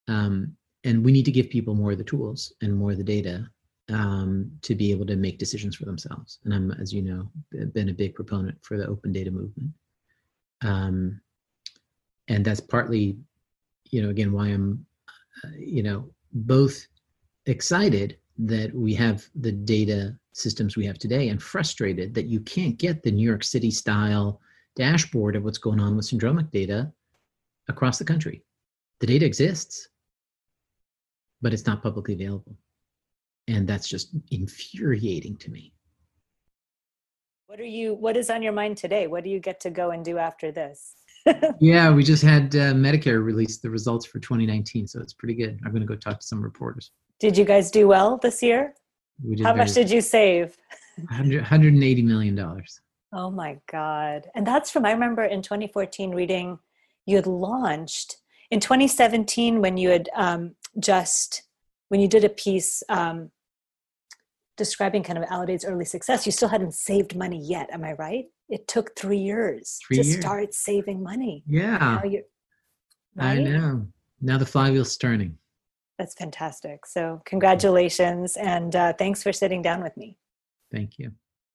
Um, 0.08 0.56
and 0.84 1.06
we 1.06 1.12
need 1.12 1.26
to 1.26 1.32
give 1.32 1.50
people 1.50 1.76
more 1.76 1.92
of 1.92 1.98
the 1.98 2.04
tools 2.04 2.54
and 2.62 2.76
more 2.76 2.92
of 2.92 2.98
the 2.98 3.04
data 3.04 3.50
um, 3.90 4.52
to 4.62 4.76
be 4.76 4.92
able 4.92 5.06
to 5.06 5.16
make 5.16 5.40
decisions 5.40 5.76
for 5.76 5.86
themselves. 5.86 6.40
And 6.46 6.54
I'm, 6.54 6.72
as 6.74 6.94
you 6.94 7.02
know, 7.02 7.30
been 7.74 7.90
a 7.90 7.94
big 7.94 8.16
proponent 8.16 8.58
for 8.62 8.78
the 8.78 8.88
open 8.88 9.12
data 9.12 9.32
movement. 9.32 9.72
Um, 10.62 11.22
and 12.28 12.44
that's 12.46 12.60
partly, 12.60 13.18
you 13.92 14.02
know, 14.02 14.10
again, 14.10 14.32
why 14.32 14.48
I'm, 14.48 14.86
uh, 15.44 15.50
you 15.58 15.84
know, 15.84 16.10
both 16.34 16.86
excited 17.46 18.18
that 18.38 18.74
we 18.74 18.94
have 18.94 19.26
the 19.36 19.52
data 19.52 20.16
systems 20.34 20.78
we 20.78 20.86
have 20.86 21.00
today 21.00 21.30
and 21.30 21.42
frustrated 21.42 22.14
that 22.14 22.28
you 22.28 22.40
can't 22.42 22.78
get 22.78 23.04
the 23.04 23.12
New 23.12 23.28
York 23.28 23.44
City 23.44 23.72
style 23.72 24.40
dashboard 24.76 25.36
of 25.36 25.44
what's 25.44 25.58
going 25.58 25.80
on 25.80 25.96
with 25.96 26.10
syndromic 26.10 26.52
data 26.52 26.92
across 27.68 27.98
the 27.98 28.06
country. 28.06 28.44
The 29.00 29.08
data 29.08 29.26
exists 29.26 29.90
but 31.42 31.54
it's 31.54 31.66
not 31.66 31.82
publicly 31.82 32.14
available. 32.14 32.56
And 33.50 33.68
that's 33.68 33.90
just 33.90 34.16
infuriating 34.30 35.38
to 35.38 35.50
me. 35.50 35.74
What 37.48 37.60
are 37.60 37.66
you 37.66 37.96
what 37.96 38.16
is 38.16 38.30
on 38.30 38.44
your 38.44 38.54
mind 38.54 38.78
today? 38.78 39.08
What 39.08 39.24
do 39.24 39.32
you 39.32 39.40
get 39.40 39.60
to 39.62 39.72
go 39.72 39.90
and 39.90 40.06
do 40.06 40.20
after 40.20 40.52
this? 40.52 40.94
yeah, 41.60 41.92
we 41.92 42.04
just 42.04 42.24
had 42.24 42.56
uh, 42.56 42.74
Medicare 42.74 43.24
release 43.24 43.58
the 43.58 43.70
results 43.70 44.06
for 44.06 44.20
2019, 44.20 44.88
so 44.88 45.02
it's 45.02 45.14
pretty 45.14 45.34
good. 45.34 45.60
I'm 45.66 45.72
going 45.72 45.82
to 45.82 45.88
go 45.88 45.96
talk 45.96 46.20
to 46.20 46.26
some 46.26 46.42
reporters. 46.42 46.92
Did 47.20 47.38
you 47.38 47.44
guys 47.44 47.72
do 47.72 47.88
well 47.88 48.18
this 48.18 48.44
year? 48.44 48.76
We 49.28 49.36
did 49.36 49.46
How 49.46 49.56
much 49.56 49.74
did 49.74 49.90
you 49.90 50.00
save? 50.00 50.56
100, 51.08 51.42
180 51.42 52.02
million 52.04 52.36
dollars. 52.36 52.82
Oh 53.12 53.32
my 53.32 53.58
god. 53.72 54.28
And 54.36 54.46
that's 54.46 54.70
from 54.70 54.86
I 54.86 54.92
remember 54.92 55.24
in 55.24 55.42
2014 55.42 56.12
reading 56.12 56.60
you 57.08 57.16
had 57.16 57.26
launched 57.26 58.18
in 58.52 58.60
2017 58.60 59.60
when 59.62 59.78
you 59.78 59.90
had 59.90 60.10
um, 60.16 60.56
just 60.80 61.44
when 61.88 62.00
you 62.00 62.08
did 62.08 62.24
a 62.24 62.30
piece 62.30 62.84
um, 62.90 63.32
describing 64.60 65.02
kind 65.02 65.18
of 65.18 65.26
Aledade's 65.32 65.66
early 65.66 65.86
success, 65.86 66.28
you 66.28 66.32
still 66.32 66.50
hadn't 66.50 66.76
saved 66.76 67.16
money 67.16 67.42
yet. 67.44 67.70
Am 67.72 67.84
I 67.84 67.94
right? 67.94 68.26
It 68.50 68.68
took 68.68 68.96
three 68.96 69.18
years 69.18 69.80
three 69.88 69.98
to 69.98 70.04
years. 70.04 70.20
start 70.20 70.54
saving 70.54 71.02
money. 71.02 71.44
Yeah. 71.48 72.00
Right? 72.00 72.24
I 73.18 73.36
know. 73.36 73.88
Now 74.22 74.38
the 74.38 74.46
flywheel's 74.46 74.96
turning. 74.98 75.38
That's 75.98 76.14
fantastic. 76.14 76.86
So, 76.86 77.22
congratulations 77.26 78.38
and 78.38 78.76
uh, 78.76 78.94
thanks 78.94 79.24
for 79.24 79.34
sitting 79.34 79.62
down 79.62 79.82
with 79.82 79.98
me. 79.98 80.18
Thank 80.72 81.00
you. 81.00 81.12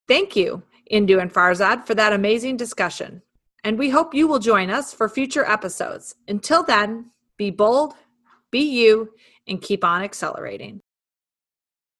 Thank 0.08 0.36
you, 0.36 0.62
Indu 0.92 1.20
and 1.22 1.32
Farzad, 1.32 1.86
for 1.86 1.94
that 1.94 2.12
amazing 2.12 2.56
discussion. 2.56 3.22
And 3.62 3.78
we 3.78 3.88
hope 3.88 4.12
you 4.12 4.26
will 4.26 4.38
join 4.38 4.68
us 4.68 4.92
for 4.92 5.08
future 5.08 5.46
episodes. 5.46 6.16
Until 6.28 6.62
then, 6.62 7.10
be 7.38 7.50
bold, 7.50 7.94
be 8.50 8.60
you, 8.60 9.10
and 9.48 9.62
keep 9.62 9.82
on 9.82 10.02
accelerating. 10.02 10.82